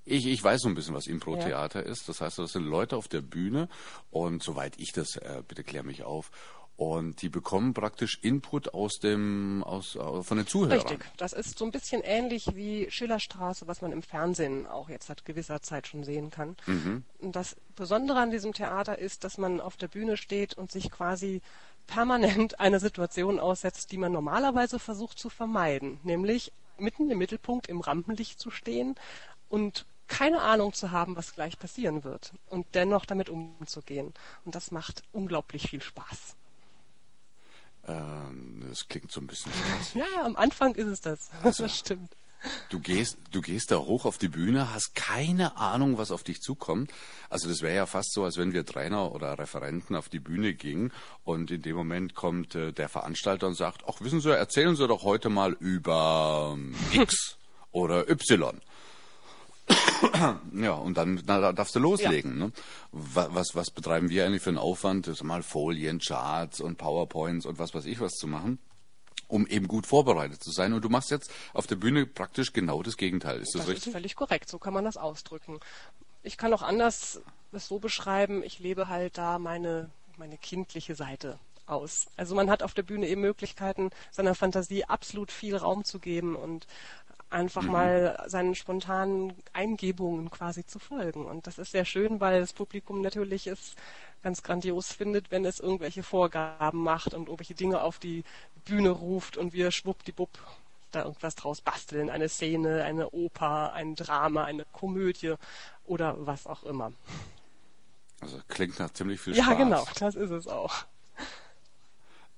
ich, 0.05 0.27
ich 0.27 0.43
weiß 0.43 0.63
so 0.63 0.69
ein 0.69 0.75
bisschen, 0.75 0.95
was 0.95 1.07
Impro-Theater 1.07 1.85
ja. 1.85 1.91
ist. 1.91 2.09
Das 2.09 2.21
heißt, 2.21 2.39
das 2.39 2.53
sind 2.53 2.65
Leute 2.65 2.97
auf 2.97 3.09
der 3.09 3.23
Bühne 3.23 3.69
und 4.11 4.43
soweit 4.43 4.79
ich 4.79 4.93
das, 4.93 5.17
äh, 5.17 5.43
bitte 5.47 5.65
klär 5.65 5.83
mich 5.83 6.05
auf, 6.05 6.31
und 6.77 7.23
die 7.23 7.31
bekommen 7.31 7.73
praktisch 7.73 8.19
Input 8.21 8.75
aus 8.75 8.99
dem, 8.99 9.65
aus, 9.65 9.97
äh, 9.97 10.23
von 10.23 10.37
den 10.37 10.47
Zuhörern. 10.47 10.79
Richtig. 10.79 11.07
Das 11.17 11.33
ist 11.33 11.59
so 11.59 11.65
ein 11.65 11.71
bisschen 11.71 12.03
ähnlich 12.03 12.55
wie 12.55 12.91
Schillerstraße, 12.91 13.67
was 13.67 13.81
man 13.81 13.93
im 13.93 14.03
Fernsehen 14.03 14.67
auch 14.67 14.91
jetzt 14.91 15.07
seit 15.07 15.25
gewisser 15.25 15.63
Zeit 15.63 15.87
schon 15.87 16.05
sehen 16.05 16.31
kann. 16.31 16.55
Mhm. 16.67 17.05
Und 17.19 17.35
das 17.35 17.57
Besondere 17.75 18.21
an 18.21 18.31
diesem 18.31 18.53
Theater 18.53 18.99
ist, 18.99 19.25
dass 19.25 19.39
man 19.39 19.61
auf 19.61 19.79
der 19.79 19.89
Bühne 19.89 20.19
steht 20.19 20.55
und 20.55 20.71
sich 20.71 20.91
quasi 20.91 21.41
permanent 21.87 22.61
einer 22.61 22.79
Situation 22.79 23.41
aussetzt, 23.41 23.91
die 23.91 23.97
man 23.99 24.13
normalerweise 24.13 24.79
versucht 24.79 25.19
zu 25.19 25.31
vermeiden, 25.31 25.99
nämlich 26.03 26.53
mitten 26.79 27.11
im 27.11 27.19
Mittelpunkt 27.19 27.69
im 27.69 27.81
Rampenlicht 27.81 28.39
zu 28.39 28.51
stehen 28.51 28.95
und 29.49 29.87
keine 30.09 30.41
Ahnung 30.41 30.73
zu 30.73 30.93
haben, 30.93 31.17
was 31.17 31.35
gleich 31.35 31.59
passieren 31.59 32.05
wird 32.05 32.33
und 32.49 32.67
dennoch 32.75 33.07
damit 33.07 33.29
umzugehen. 33.29 34.15
Und 34.45 34.55
das 34.55 34.71
macht 34.71 35.03
unglaublich 35.13 35.69
viel 35.71 35.83
Spaß. 35.83 36.37
Ähm, 37.89 38.65
das 38.69 38.89
klingt 38.89 39.11
so 39.11 39.21
ein 39.21 39.27
bisschen. 39.27 39.53
ja, 39.95 40.25
am 40.25 40.37
Anfang 40.37 40.75
ist 40.75 40.87
es 40.87 41.01
das. 41.01 41.31
Also, 41.43 41.65
das 41.65 41.79
stimmt. 41.79 42.17
Du 42.69 42.81
gehst, 42.81 43.19
du 43.33 43.41
gehst 43.41 43.71
da 43.71 43.77
hoch 43.77 44.05
auf 44.05 44.19
die 44.19 44.29
Bühne, 44.29 44.73
hast 44.73 44.95
keine 44.95 45.57
Ahnung, 45.57 45.99
was 45.99 46.11
auf 46.11 46.23
dich 46.23 46.41
zukommt. 46.41 46.91
Also 47.31 47.49
das 47.49 47.63
wäre 47.63 47.75
ja 47.75 47.87
fast 47.87 48.13
so, 48.13 48.25
als 48.25 48.37
wenn 48.37 48.53
wir 48.53 48.65
Trainer 48.65 49.13
oder 49.13 49.39
Referenten 49.39 49.97
auf 49.97 50.09
die 50.09 50.21
Bühne 50.21 50.55
gingen 50.55 50.93
und 51.25 51.51
in 51.51 51.63
dem 51.63 51.77
Moment 51.77 52.15
kommt 52.15 52.55
äh, 52.55 52.73
der 52.73 52.89
Veranstalter 52.89 53.47
und 53.47 53.55
sagt, 53.55 53.85
ach 53.87 54.01
wissen 54.01 54.21
Sie, 54.21 54.31
erzählen 54.31 54.77
Sie 54.77 54.87
doch 54.87 55.03
heute 55.03 55.29
mal 55.29 55.53
über 55.53 56.55
ähm, 56.57 56.75
X 56.93 57.37
oder 57.73 58.09
Y. 58.09 58.61
Ja, 60.53 60.73
und 60.73 60.97
dann 60.97 61.23
na, 61.27 61.53
darfst 61.53 61.75
du 61.75 61.81
loslegen. 61.81 62.39
Ja. 62.39 62.47
Ne? 62.47 62.53
Was, 62.93 63.55
was 63.55 63.71
betreiben 63.71 64.11
wir 64.11 64.25
eigentlich 64.25 64.43
für 64.43 64.51
einen 64.51 64.59
Aufwand, 64.59 65.07
das 65.07 65.23
mal 65.23 65.43
Folien, 65.43 65.99
Charts 65.99 66.61
und 66.61 66.77
PowerPoints 66.77 67.47
und 67.47 67.59
was 67.59 67.75
weiß 67.75 67.87
ich 67.87 68.01
was 68.01 68.13
zu 68.13 68.27
machen? 68.27 68.59
Um 69.29 69.47
eben 69.47 69.69
gut 69.69 69.87
vorbereitet 69.87 70.43
zu 70.43 70.51
sein. 70.51 70.73
Und 70.73 70.85
du 70.85 70.89
machst 70.89 71.11
jetzt 71.11 71.31
auf 71.53 71.67
der 71.67 71.77
Bühne 71.77 72.07
praktisch 72.07 72.53
genau 72.53 72.83
das 72.83 72.97
Gegenteil. 72.97 73.41
Ist 73.41 73.55
das, 73.55 73.63
das 73.63 73.69
richtig? 73.71 73.87
Ist 73.89 73.93
völlig 73.93 74.15
korrekt. 74.17 74.49
So 74.49 74.59
kann 74.59 74.75
man 74.75 74.85
das 74.85 74.97
ausdrücken. 74.97 75.61
Ich 76.23 76.37
kann 76.37 76.53
auch 76.53 76.63
anders 76.63 77.21
das 77.53 77.69
so 77.69 77.79
beschreiben. 77.79 78.43
Ich 78.43 78.59
lebe 78.59 78.89
halt 78.89 79.19
da 79.19 79.39
meine, 79.39 79.91
meine 80.17 80.37
kindliche 80.37 80.95
Seite 80.95 81.39
aus. 81.67 82.07
Also 82.17 82.35
man 82.35 82.51
hat 82.51 82.63
auf 82.63 82.75
der 82.75 82.83
Bühne 82.83 83.09
eben 83.09 83.21
Möglichkeiten, 83.21 83.91
seiner 84.11 84.35
Fantasie 84.35 84.85
absolut 84.85 85.33
viel 85.33 85.57
Raum 85.57 85.85
zu 85.85 85.99
geben 85.99 86.37
und 86.37 86.67
einfach 87.31 87.63
mhm. 87.63 87.73
mal 87.73 88.25
seinen 88.27 88.55
spontanen 88.55 89.33
Eingebungen 89.53 90.31
quasi 90.31 90.65
zu 90.65 90.79
folgen. 90.79 91.25
Und 91.25 91.47
das 91.47 91.59
ist 91.59 91.73
sehr 91.73 91.85
schön, 91.85 92.21
weil 92.21 92.41
das 92.41 92.53
Publikum 92.53 93.01
natürlich 93.03 93.47
es 93.47 93.75
ganz 94.23 94.43
grandios 94.43 94.93
findet, 94.93 95.31
wenn 95.31 95.45
es 95.45 95.61
irgendwelche 95.61 96.03
Vorgaben 96.03 96.83
macht 96.83 97.15
und 97.15 97.27
irgendwelche 97.27 97.55
Dinge 97.55 97.83
auf 97.83 97.99
die 97.99 98.25
Bühne 98.65 98.91
ruft 98.91 99.37
und 99.37 99.53
wir 99.53 99.71
schwuppdiwupp 99.71 100.39
da 100.93 101.05
irgendwas 101.05 101.35
draus 101.35 101.61
basteln. 101.61 102.11
Eine 102.11 102.29
Szene, 102.29 102.85
eine 102.85 103.11
Oper, 103.11 103.73
ein 103.73 103.95
Drama, 103.95 104.45
eine 104.45 104.65
Komödie 104.73 105.35
oder 105.85 106.27
was 106.27 106.47
auch 106.47 106.65
immer. 106.65 106.93
Also 108.21 108.41
klingt 108.49 108.79
nach 108.79 108.93
ziemlich 108.93 109.21
viel 109.21 109.35
Spaß. 109.35 109.47
Ja, 109.47 109.55
genau, 109.55 109.87
das 109.99 110.15
ist 110.15 110.31
es 110.31 110.47
auch. 110.47 110.87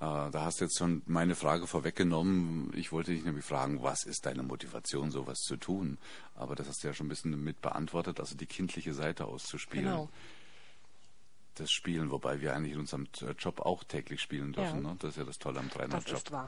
Äh, 0.00 0.30
da 0.30 0.44
hast 0.44 0.60
du 0.60 0.64
jetzt 0.64 0.78
schon 0.78 1.02
meine 1.06 1.34
Frage 1.34 1.66
vorweggenommen. 1.66 2.72
Ich 2.74 2.92
wollte 2.92 3.12
dich 3.12 3.24
nämlich 3.24 3.44
fragen, 3.44 3.82
was 3.82 4.04
ist 4.04 4.26
deine 4.26 4.42
Motivation, 4.42 5.10
sowas 5.10 5.38
zu 5.38 5.56
tun? 5.56 5.98
Aber 6.34 6.54
das 6.54 6.68
hast 6.68 6.82
du 6.82 6.88
ja 6.88 6.94
schon 6.94 7.06
ein 7.06 7.10
bisschen 7.10 7.42
mit 7.42 7.60
beantwortet, 7.60 8.20
also 8.20 8.36
die 8.36 8.46
kindliche 8.46 8.94
Seite 8.94 9.24
auszuspielen. 9.24 9.86
Genau. 9.86 10.08
Das 11.56 11.72
Spielen, 11.72 12.12
wobei 12.12 12.40
wir 12.40 12.54
eigentlich 12.54 12.74
in 12.74 12.78
unserem 12.78 13.08
Job 13.36 13.60
auch 13.60 13.82
täglich 13.82 14.20
spielen 14.20 14.52
dürfen. 14.52 14.84
Ja. 14.84 14.90
Ne? 14.90 14.96
Das 15.00 15.10
ist 15.10 15.16
ja 15.16 15.24
das 15.24 15.38
Tolle 15.38 15.58
am 15.58 15.68
Trainerjob. 15.68 16.04
Das 16.04 16.22
ist 16.22 16.30
wahr. 16.30 16.46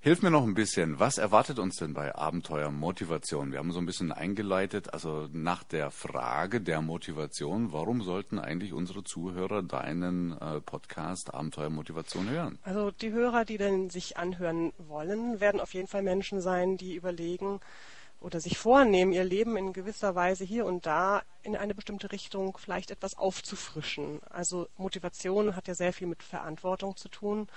Hilf 0.00 0.20
mir 0.20 0.32
noch 0.32 0.42
ein 0.42 0.54
bisschen. 0.54 0.98
Was 0.98 1.16
erwartet 1.16 1.60
uns 1.60 1.76
denn 1.76 1.94
bei 1.94 2.12
Abenteuer 2.14 2.72
Motivation? 2.72 3.52
Wir 3.52 3.60
haben 3.60 3.70
so 3.70 3.78
ein 3.78 3.86
bisschen 3.86 4.10
eingeleitet, 4.10 4.92
also 4.92 5.28
nach 5.32 5.62
der 5.62 5.92
Frage 5.92 6.60
der 6.60 6.82
Motivation, 6.82 7.72
warum 7.72 8.02
sollten 8.02 8.40
eigentlich 8.40 8.72
unsere 8.72 9.04
Zuhörer 9.04 9.62
deinen 9.62 10.32
äh, 10.32 10.60
Podcast 10.60 11.32
Abenteuer 11.32 11.70
Motivation 11.70 12.28
hören? 12.28 12.58
Also 12.64 12.90
die 12.90 13.12
Hörer, 13.12 13.44
die 13.44 13.58
denn 13.58 13.90
sich 13.90 14.16
anhören 14.16 14.72
wollen, 14.76 15.40
werden 15.40 15.60
auf 15.60 15.72
jeden 15.72 15.86
Fall 15.86 16.02
Menschen 16.02 16.40
sein, 16.40 16.76
die 16.76 16.96
überlegen 16.96 17.60
oder 18.22 18.40
sich 18.40 18.58
vornehmen, 18.58 19.12
ihr 19.12 19.24
Leben 19.24 19.56
in 19.56 19.72
gewisser 19.72 20.14
Weise 20.14 20.44
hier 20.44 20.64
und 20.64 20.86
da 20.86 21.22
in 21.42 21.56
eine 21.56 21.74
bestimmte 21.74 22.12
Richtung 22.12 22.56
vielleicht 22.56 22.90
etwas 22.90 23.18
aufzufrischen. 23.18 24.20
Also 24.30 24.68
Motivation 24.76 25.56
hat 25.56 25.68
ja 25.68 25.74
sehr 25.74 25.92
viel 25.92 26.06
mit 26.06 26.22
Verantwortung 26.22 26.96
zu 26.96 27.08
tun. 27.08 27.48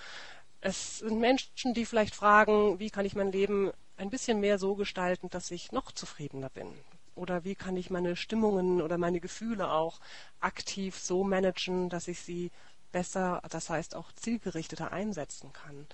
Es 0.65 0.98
sind 0.98 1.19
Menschen, 1.19 1.75
die 1.75 1.86
vielleicht 1.86 2.15
fragen, 2.15 2.79
wie 2.79 2.89
kann 2.89 3.05
ich 3.05 3.13
mein 3.13 3.31
Leben 3.31 3.72
ein 3.98 4.10
bisschen 4.10 4.39
mehr 4.39 4.57
so 4.57 4.74
gestalten, 4.74 5.29
dass 5.29 5.51
ich 5.51 5.72
noch 5.72 5.91
zufriedener 5.91 6.50
bin? 6.50 6.65
Oder 7.13 7.43
wie 7.43 7.53
kann 7.53 7.77
ich 7.77 7.91
meine 7.91 8.15
Stimmungen 8.15 8.81
oder 8.81 8.98
meine 8.98 9.19
Gefühle 9.19 9.69
auch 9.69 10.00
aktiv 10.39 10.98
so 10.98 11.24
managen, 11.24 11.89
dass 11.89 12.07
ich 12.07 12.19
sie 12.19 12.50
besser, 12.91 13.43
das 13.48 13.69
heißt 13.69 13.93
auch 13.93 14.12
zielgerichteter 14.13 14.91
einsetzen 14.91 15.53
kann? 15.53 15.86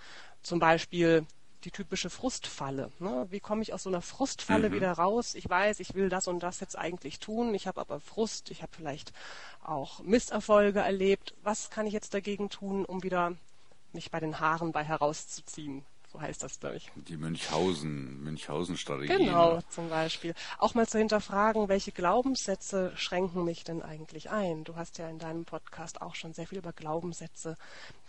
Zum 0.42 0.60
Beispiel 0.60 1.25
die 1.66 1.72
typische 1.72 2.10
Frustfalle. 2.10 2.94
Ne? 3.00 3.28
Wie 3.30 3.42
komme 3.42 3.63
ich 3.63 3.74
aus 3.74 3.84
so 3.84 3.90
einer 3.90 4.01
Frustfalle 4.01 4.70
mhm. 4.70 4.74
wieder 4.74 4.94
raus? 4.94 5.36
Ich 5.36 5.50
weiß, 5.50 5.82
ich 5.82 5.96
will 5.96 6.08
das 6.08 6.30
und 6.30 6.44
das 6.44 6.62
jetzt 6.62 6.78
eigentlich 6.78 7.20
tun. 7.20 7.54
Ich 7.56 7.68
habe 7.68 7.82
aber 7.82 8.00
Frust. 8.00 8.50
Ich 8.51 8.62
habe 8.62 8.72
vielleicht 8.74 9.12
auch 9.62 10.00
Misserfolge 10.00 10.80
erlebt. 10.80 11.34
Was 11.44 11.72
kann 11.72 11.88
ich 11.88 11.94
jetzt 11.94 12.13
dagegen 12.13 12.50
tun, 12.50 12.86
um 12.86 13.04
wieder 13.04 13.36
mich 13.93 14.12
bei 14.12 14.19
den 14.19 14.39
Haaren 14.39 14.71
bei 14.71 14.83
herauszuziehen. 14.83 15.86
So 16.12 16.19
heißt 16.19 16.43
das, 16.43 16.60
glaube 16.60 16.75
ich. 16.75 16.91
Die 16.95 17.15
Münchhausen, 17.15 18.21
Münchhausen-Strategie. 18.24 19.15
Genau, 19.15 19.62
zum 19.69 19.89
Beispiel. 19.89 20.33
Auch 20.57 20.74
mal 20.74 20.86
zu 20.86 20.98
hinterfragen, 20.98 21.69
welche 21.69 21.93
Glaubenssätze 21.93 22.91
schränken 22.98 23.45
mich 23.45 23.63
denn 23.63 23.81
eigentlich 23.81 24.29
ein? 24.29 24.65
Du 24.65 24.75
hast 24.75 24.98
ja 24.98 25.07
in 25.07 25.19
deinem 25.19 25.45
Podcast 25.45 26.01
auch 26.01 26.15
schon 26.15 26.33
sehr 26.33 26.48
viel 26.48 26.57
über 26.57 26.74
Glaubenssätze 26.74 27.57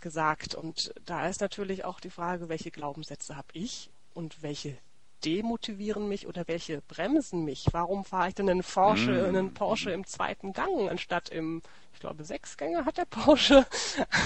gesagt. 0.01 0.57
Und 0.57 0.93
da 1.05 1.29
ist 1.29 1.41
natürlich 1.41 1.85
auch 1.85 2.01
die 2.01 2.11
Frage, 2.11 2.49
welche 2.49 2.73
Glaubenssätze 2.73 3.37
habe 3.37 3.49
ich 3.53 3.89
und 4.15 4.43
welche 4.43 4.77
demotivieren 5.25 6.09
mich 6.09 6.27
oder 6.27 6.49
welche 6.49 6.81
bremsen 6.83 7.45
mich? 7.45 7.67
Warum 7.71 8.05
fahre 8.05 8.31
ich 8.31 8.35
denn 8.35 8.51
einen 8.51 8.65
Porsche, 8.65 9.13
mm. 9.13 9.27
einen 9.27 9.55
Porsche 9.55 9.93
im 9.93 10.05
zweiten 10.05 10.53
Gang 10.53 10.91
anstatt 10.91 11.29
im 11.29 11.63
glaube, 12.03 12.25
sechs 12.25 12.57
Gänge 12.57 12.85
hat 12.85 12.99
der 12.99 13.07
Porsche. 13.07 13.67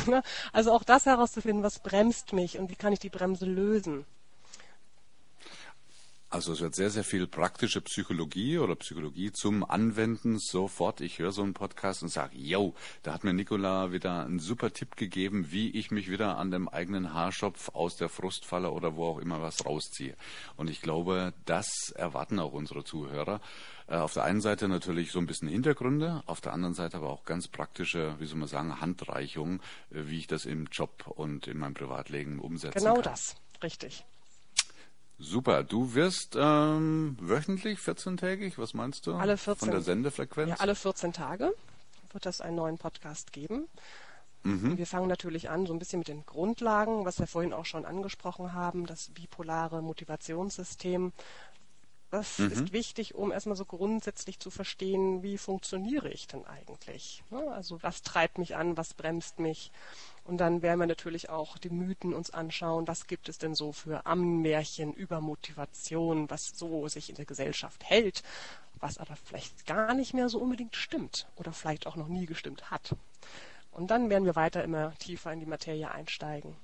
Ne? 0.07 0.23
also 0.53 0.73
auch 0.73 0.85
das 0.85 1.07
herauszufinden, 1.07 1.63
was 1.63 1.81
bremst 1.81 2.33
mich 2.33 2.59
und 2.59 2.71
wie 2.71 2.77
kann 2.77 2.93
ich 2.93 2.99
die 2.99 3.09
Bremse 3.09 3.45
lösen. 3.45 4.05
Also 6.29 6.53
es 6.53 6.61
wird 6.61 6.75
sehr, 6.75 6.91
sehr 6.91 7.05
viel 7.05 7.27
praktische 7.27 7.81
Psychologie 7.81 8.59
oder 8.59 8.75
Psychologie 8.75 9.33
zum 9.33 9.65
Anwenden 9.65 10.39
sofort. 10.39 11.01
Ich 11.01 11.19
höre 11.19 11.33
so 11.33 11.43
einen 11.43 11.55
Podcast 11.55 12.03
und 12.03 12.09
sage, 12.09 12.37
yo, 12.37 12.75
da 13.03 13.15
hat 13.15 13.25
mir 13.25 13.33
Nicola 13.33 13.93
wieder 13.93 14.25
einen 14.25 14.41
super 14.41 14.73
Tipp 14.73 14.97
gegeben, 14.97 15.51
wie 15.51 15.71
ich 15.71 15.91
mich 15.91 16.11
wieder 16.11 16.37
an 16.37 16.51
dem 16.51 16.69
eigenen 16.69 17.15
Haarschopf 17.15 17.71
aus 17.71 17.97
der 17.97 18.09
Frustfalle 18.09 18.71
oder 18.71 18.97
wo 18.97 19.07
auch 19.07 19.19
immer 19.19 19.41
was 19.41 19.65
rausziehe. 19.65 20.17
Und 20.57 20.69
ich 20.69 20.83
glaube, 20.83 21.33
das 21.45 21.93
erwarten 21.95 22.39
auch 22.41 22.53
unsere 22.53 22.85
Zuhörer. 22.85 23.41
Äh, 23.89 23.97
auf 23.97 24.15
der 24.15 24.25
einen 24.25 24.41
Seite 24.41 24.69
natürlich 24.69 25.13
so 25.13 25.19
ein 25.19 25.27
bisschen 25.27 25.49
Hintergründe, 25.49 26.23
auf 26.27 26.41
der 26.41 26.53
anderen 26.53 26.75
Seite 26.75 26.97
aber 26.97 27.11
auch 27.11 27.25
ganz 27.25 27.49
praktische, 27.49 28.17
wie 28.19 28.27
soll 28.27 28.39
man 28.39 28.49
sagen, 28.49 28.81
Handreichungen, 28.81 29.61
äh, 29.91 30.07
wie 30.07 30.19
ich 30.19 30.27
das 30.27 30.45
im 30.45 30.67
Job 30.67 31.07
und 31.07 31.47
in 31.47 31.59
meinem 31.59 31.75
Privatleben 31.75 32.41
umsetzen 32.41 32.79
genau 32.79 32.95
kann. 32.95 33.03
Genau 33.03 33.11
das, 33.11 33.37
richtig. 33.63 34.05
Super. 35.19 35.65
Du 35.65 35.95
wirst 35.95 36.37
ähm, 36.39 37.17
wöchentlich, 37.21 37.79
14-tägig, 37.79 38.59
was 38.59 38.75
meinst 38.75 39.07
du? 39.07 39.15
Alle 39.15 39.39
14. 39.39 39.61
Von 39.61 39.71
der 39.71 39.81
Sendefrequenz? 39.81 40.51
Ja, 40.51 40.57
alle 40.57 40.75
14 40.75 41.13
Tage 41.13 41.55
wird 42.13 42.27
es 42.27 42.41
einen 42.41 42.57
neuen 42.57 42.77
Podcast 42.77 43.33
geben. 43.33 43.69
Mhm. 44.43 44.77
Wir 44.77 44.87
fangen 44.87 45.09
natürlich 45.09 45.49
an, 45.49 45.67
so 45.67 45.73
ein 45.73 45.79
bisschen 45.79 46.01
mit 46.01 46.09
den 46.09 46.25
Grundlagen, 46.27 47.05
was 47.05 47.19
wir 47.19 47.27
vorhin 47.27 47.53
auch 47.53 47.65
schon 47.65 47.85
angesprochen 47.85 48.53
haben, 48.53 48.87
das 48.87 49.09
bipolare 49.09 49.83
Motivationssystem, 49.83 51.13
das 52.11 52.39
mhm. 52.39 52.53
ist 52.53 52.73
wichtig, 52.73 53.15
um 53.15 53.33
erstmal 53.33 53.57
so 53.57 53.65
grundsätzlich 53.65 54.39
zu 54.39 54.51
verstehen, 54.51 55.23
wie 55.23 55.39
funktioniere 55.39 56.09
ich 56.09 56.27
denn 56.27 56.45
eigentlich? 56.47 57.23
Ne? 57.31 57.51
Also 57.53 57.83
was 57.83 58.03
treibt 58.03 58.39
mich 58.39 58.57
an, 58.57 58.77
was 58.77 58.95
bremst 58.95 59.39
mich? 59.39 59.73
Und 60.25 60.39
dann 60.39 60.63
werden 60.63 60.81
wir 60.81 60.87
natürlich 60.87 61.31
auch 61.31 61.59
die 61.59 61.71
Mythen 61.71 62.13
uns 62.15 62.31
anschauen, 62.31 62.89
was 62.89 63.07
gibt 63.07 63.29
es 63.29 63.39
denn 63.39 63.55
so 63.55 63.73
für 63.73 64.07
Ammenmärchen 64.07 64.93
über 64.93 65.21
Motivation, 65.21 66.31
was 66.31 66.57
so 66.57 66.89
sich 66.89 67.11
in 67.11 67.17
der 67.17 67.27
Gesellschaft 67.27 67.85
hält, 67.85 68.23
was 68.81 68.99
aber 68.99 69.17
vielleicht 69.17 69.67
gar 69.67 69.95
nicht 69.95 70.15
mehr 70.15 70.29
so 70.29 70.39
unbedingt 70.39 70.77
stimmt 70.77 71.29
oder 71.37 71.53
vielleicht 71.53 71.87
auch 71.87 71.97
noch 71.97 72.09
nie 72.09 72.27
gestimmt 72.27 72.71
hat. 72.71 72.95
Und 73.71 73.91
dann 73.91 74.11
werden 74.11 74.25
wir 74.25 74.37
weiter 74.37 74.65
immer 74.65 74.95
tiefer 74.99 75.33
in 75.33 75.41
die 75.41 75.47
Materie 75.47 75.91
einsteigen. 75.91 76.57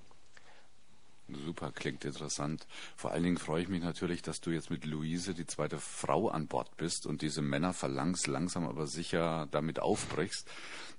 Super, 1.44 1.72
klingt 1.72 2.04
interessant. 2.04 2.66
Vor 2.96 3.12
allen 3.12 3.22
Dingen 3.22 3.38
freue 3.38 3.62
ich 3.62 3.68
mich 3.68 3.82
natürlich, 3.82 4.22
dass 4.22 4.40
du 4.40 4.50
jetzt 4.50 4.70
mit 4.70 4.84
Luise 4.84 5.34
die 5.34 5.46
zweite 5.46 5.78
Frau 5.78 6.28
an 6.28 6.46
Bord 6.46 6.76
bist 6.76 7.06
und 7.06 7.22
diese 7.22 7.42
Männerphalanx 7.42 8.26
langsam 8.26 8.66
aber 8.66 8.86
sicher 8.86 9.48
damit 9.50 9.80
aufbrichst, 9.80 10.48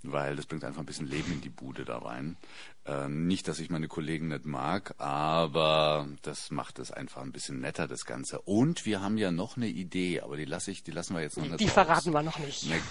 weil 0.04 0.36
das 0.36 0.46
bringt 0.46 0.64
einfach 0.64 0.82
ein 0.82 0.86
bisschen 0.86 1.08
Leben 1.08 1.32
in 1.34 1.42
die 1.42 1.50
Bude 1.50 1.86
da 1.86 2.00
rein. 2.00 2.38
Äh, 2.86 3.08
nicht, 3.08 3.48
dass 3.48 3.60
ich 3.60 3.70
meine 3.70 3.88
Kollegen 3.88 4.28
nicht 4.28 4.46
mag, 4.46 4.96
aber 4.98 6.08
das 6.22 6.52
macht 6.52 6.80
es 6.80 6.92
einfach 6.92 7.22
ein 7.22 7.32
bisschen 7.32 7.62
netter, 7.62 7.88
das 7.88 8.06
Ganze. 8.06 8.42
Und 8.42 8.86
wir 8.86 9.02
haben 9.02 9.18
ja 9.18 9.32
noch 9.32 9.56
eine 9.56 9.68
Idee, 9.68 10.22
aber 10.22 10.36
die 10.36 10.46
lasse 10.46 10.72
ich, 10.72 10.84
die 10.84 10.92
lassen 10.92 11.16
wir 11.16 11.22
jetzt 11.22 11.38
noch 11.38 11.46
nicht. 11.46 11.62
Die 11.62 11.66
raus. 11.66 11.74
verraten 11.74 12.12
wir 12.12 12.24
noch 12.24 12.40
nicht. 12.40 12.66
Eine, 12.66 12.82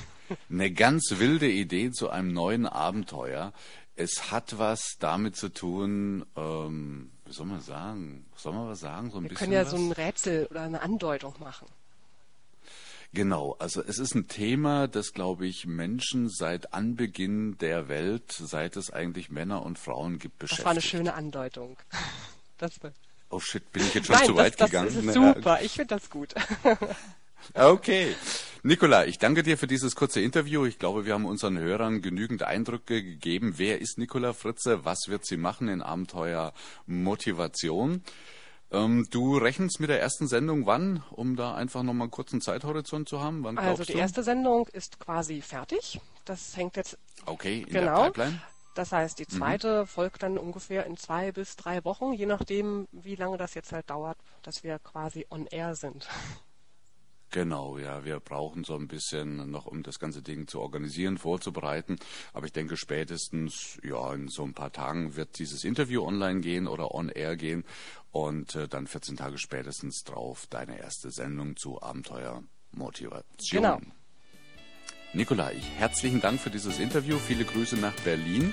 eine 0.48 0.72
ganz 0.72 1.14
wilde 1.18 1.50
Idee 1.50 1.90
zu 1.90 2.08
einem 2.08 2.32
neuen 2.32 2.66
Abenteuer. 2.66 3.52
Es 3.94 4.30
hat 4.30 4.58
was 4.58 4.96
damit 4.98 5.36
zu 5.36 5.50
tun, 5.50 6.24
ähm, 6.36 7.11
wie 7.32 7.36
soll 7.36 7.46
man 7.46 7.62
sagen? 7.62 8.26
Soll 8.36 8.52
man 8.52 8.68
was 8.68 8.80
sagen? 8.80 9.10
So 9.10 9.16
ein 9.16 9.22
Wir 9.22 9.30
bisschen 9.30 9.46
können 9.46 9.52
ja 9.54 9.62
was? 9.62 9.70
so 9.70 9.76
ein 9.78 9.90
Rätsel 9.90 10.46
oder 10.50 10.60
eine 10.60 10.82
Andeutung 10.82 11.34
machen. 11.40 11.66
Genau, 13.14 13.56
also 13.58 13.82
es 13.82 13.98
ist 13.98 14.14
ein 14.14 14.28
Thema, 14.28 14.86
das, 14.86 15.14
glaube 15.14 15.46
ich, 15.46 15.66
Menschen 15.66 16.28
seit 16.28 16.74
Anbeginn 16.74 17.56
der 17.56 17.88
Welt, 17.88 18.32
seit 18.32 18.76
es 18.76 18.90
eigentlich 18.90 19.30
Männer 19.30 19.64
und 19.64 19.78
Frauen 19.78 20.18
gibt, 20.18 20.38
beschäftigt. 20.38 20.60
Das 20.60 20.64
war 20.66 20.72
eine 20.72 20.82
schöne 20.82 21.14
Andeutung. 21.14 21.78
Das 22.58 22.78
oh 23.28 23.40
shit, 23.40 23.72
bin 23.72 23.82
ich 23.82 23.92
jetzt 23.94 24.06
schon 24.06 24.14
Nein, 24.14 24.26
zu 24.26 24.36
weit 24.36 24.60
das, 24.60 24.70
gegangen? 24.70 24.94
Das 24.94 25.04
ist 25.04 25.14
super, 25.14 25.62
ich 25.62 25.72
finde 25.72 25.96
das 25.96 26.08
gut. 26.10 26.32
Okay. 27.54 28.14
Nikola, 28.64 29.06
ich 29.06 29.18
danke 29.18 29.42
dir 29.42 29.58
für 29.58 29.66
dieses 29.66 29.96
kurze 29.96 30.20
Interview. 30.20 30.64
Ich 30.66 30.78
glaube, 30.78 31.04
wir 31.04 31.14
haben 31.14 31.26
unseren 31.26 31.58
Hörern 31.58 32.00
genügend 32.00 32.44
Eindrücke 32.44 33.02
gegeben. 33.02 33.54
Wer 33.56 33.80
ist 33.80 33.98
Nikola 33.98 34.32
Fritze? 34.32 34.84
Was 34.84 35.08
wird 35.08 35.26
sie 35.26 35.36
machen 35.36 35.66
in 35.68 35.82
Abenteuer 35.82 36.52
Motivation? 36.86 38.04
Ähm, 38.70 39.06
du 39.10 39.36
rechnest 39.36 39.80
mit 39.80 39.90
der 39.90 40.00
ersten 40.00 40.28
Sendung 40.28 40.64
wann, 40.66 41.02
um 41.10 41.36
da 41.36 41.54
einfach 41.54 41.82
nochmal 41.82 42.08
einen 42.30 42.40
Zeithorizont 42.40 43.08
zu 43.08 43.20
haben? 43.20 43.44
Wann 43.44 43.58
also 43.58 43.84
die 43.84 43.92
du? 43.92 43.98
erste 43.98 44.22
Sendung 44.22 44.68
ist 44.68 44.98
quasi 44.98 45.42
fertig. 45.42 46.00
Das 46.24 46.56
hängt 46.56 46.76
jetzt 46.76 46.96
okay, 47.26 47.62
in 47.66 47.72
genau. 47.72 48.04
der 48.04 48.10
Pipeline. 48.10 48.42
Das 48.74 48.92
heißt, 48.92 49.18
die 49.18 49.26
zweite 49.26 49.82
mhm. 49.82 49.86
folgt 49.86 50.22
dann 50.22 50.38
ungefähr 50.38 50.86
in 50.86 50.96
zwei 50.96 51.32
bis 51.32 51.56
drei 51.56 51.84
Wochen, 51.84 52.12
je 52.12 52.26
nachdem, 52.26 52.88
wie 52.92 53.16
lange 53.16 53.36
das 53.36 53.54
jetzt 53.54 53.72
halt 53.72 53.90
dauert, 53.90 54.16
dass 54.42 54.64
wir 54.64 54.78
quasi 54.78 55.26
on 55.30 55.46
air 55.46 55.74
sind. 55.74 56.08
Genau, 57.32 57.78
ja, 57.78 58.04
wir 58.04 58.20
brauchen 58.20 58.62
so 58.62 58.76
ein 58.76 58.88
bisschen 58.88 59.50
noch, 59.50 59.64
um 59.64 59.82
das 59.82 59.98
ganze 59.98 60.20
Ding 60.20 60.46
zu 60.46 60.60
organisieren, 60.60 61.16
vorzubereiten. 61.16 61.96
Aber 62.34 62.44
ich 62.44 62.52
denke, 62.52 62.76
spätestens, 62.76 63.80
ja, 63.82 64.12
in 64.12 64.28
so 64.28 64.44
ein 64.44 64.52
paar 64.52 64.70
Tagen 64.70 65.16
wird 65.16 65.38
dieses 65.38 65.64
Interview 65.64 66.04
online 66.04 66.40
gehen 66.42 66.68
oder 66.68 66.94
on 66.94 67.08
air 67.08 67.36
gehen 67.36 67.64
und 68.10 68.54
äh, 68.54 68.68
dann 68.68 68.86
14 68.86 69.16
Tage 69.16 69.38
spätestens 69.38 70.04
drauf 70.04 70.46
deine 70.50 70.78
erste 70.78 71.10
Sendung 71.10 71.56
zu 71.56 71.80
Abenteuer 71.82 72.42
Motivation. 72.72 73.62
Genau. 73.62 73.80
Ich 75.14 75.68
herzlichen 75.78 76.20
Dank 76.20 76.38
für 76.38 76.50
dieses 76.50 76.78
Interview. 76.78 77.18
Viele 77.18 77.44
Grüße 77.44 77.76
nach 77.76 77.94
Berlin. 78.00 78.52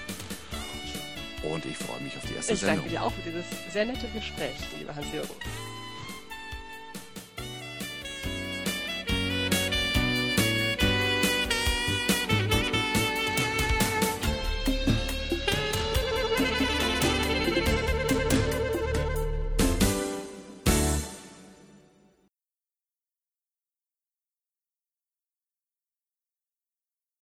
Und 1.44 1.66
ich 1.66 1.78
freue 1.78 2.02
mich 2.02 2.16
auf 2.16 2.26
die 2.26 2.34
erste 2.34 2.54
ich 2.54 2.60
Sendung. 2.60 2.86
Ich 2.86 2.94
danke 2.94 2.98
dir 2.98 3.04
auch 3.04 3.14
für 3.14 3.30
dieses 3.30 3.74
sehr 3.74 3.86
nette 3.86 4.08
Gespräch, 4.10 4.56
lieber 4.78 4.96
Hans-Jürgen. 4.96 5.30